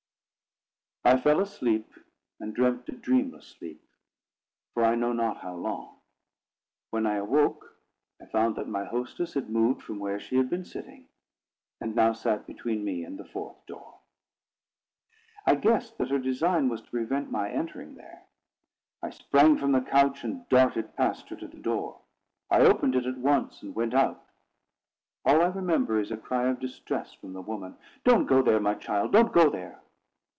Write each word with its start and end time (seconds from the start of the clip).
I 1.03 1.17
fell 1.17 1.39
asleep, 1.41 1.91
and 2.39 2.53
slept 2.53 2.87
a 2.87 2.91
dreamless 2.91 3.47
sleep, 3.47 3.81
for 4.75 4.83
I 4.85 4.93
know 4.93 5.13
not 5.13 5.37
how 5.37 5.55
long. 5.55 5.97
When 6.91 7.07
I 7.07 7.15
awoke, 7.15 7.75
I 8.21 8.27
found 8.27 8.55
that 8.55 8.67
my 8.67 8.85
hostess 8.85 9.33
had 9.33 9.49
moved 9.49 9.81
from 9.81 9.97
where 9.97 10.19
she 10.19 10.35
had 10.35 10.47
been 10.47 10.63
sitting, 10.63 11.07
and 11.81 11.95
now 11.95 12.13
sat 12.13 12.45
between 12.45 12.83
me 12.85 13.03
and 13.03 13.17
the 13.17 13.25
fourth 13.25 13.65
door. 13.65 14.01
I 15.47 15.55
guessed 15.55 15.97
that 15.97 16.11
her 16.11 16.19
design 16.19 16.69
was 16.69 16.83
to 16.83 16.91
prevent 16.91 17.31
my 17.31 17.49
entering 17.49 17.95
there. 17.95 18.27
I 19.01 19.09
sprang 19.09 19.57
from 19.57 19.71
the 19.71 19.81
couch, 19.81 20.23
and 20.23 20.47
darted 20.49 20.95
past 20.95 21.29
her 21.29 21.35
to 21.37 21.47
the 21.47 21.57
door. 21.57 21.99
I 22.51 22.59
opened 22.61 22.93
it 22.93 23.07
at 23.07 23.17
once 23.17 23.63
and 23.63 23.73
went 23.73 23.95
out. 23.95 24.23
All 25.25 25.41
I 25.41 25.47
remember 25.47 25.99
is 25.99 26.11
a 26.11 26.15
cry 26.15 26.47
of 26.49 26.59
distress 26.59 27.11
from 27.13 27.33
the 27.33 27.41
woman: 27.41 27.75
"Don't 28.03 28.27
go 28.27 28.43
there, 28.43 28.59
my 28.59 28.75
child! 28.75 29.13
Don't 29.13 29.33
go 29.33 29.49
there!" 29.49 29.79